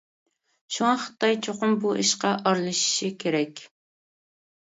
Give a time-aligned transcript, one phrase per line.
[0.75, 3.65] شۇڭا خىتاي چوقۇم بۇ ئىشقا ئارىلىشىشى كېرەك.